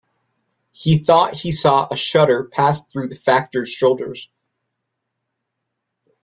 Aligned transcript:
He 0.71 0.97
thought 0.97 1.35
he 1.35 1.51
saw 1.51 1.87
a 1.91 1.95
shudder 1.95 2.45
pass 2.51 2.83
through 2.87 3.09
the 3.09 3.15
Factor's 3.15 3.69
shoulders. 3.69 4.29